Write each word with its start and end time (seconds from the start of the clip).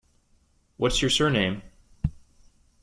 What's 0.77 0.99
your 1.03 1.11
surname? 1.11 1.61